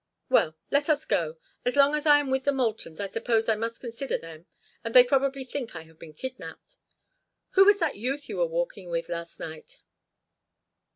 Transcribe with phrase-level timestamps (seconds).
[0.29, 1.37] Well, let us go.
[1.63, 4.47] As long as I am with the Moultons I suppose I must consider them,
[4.83, 6.77] and they probably think I have been kidnapped.
[7.51, 9.81] Who was that youth you were walking with last night?"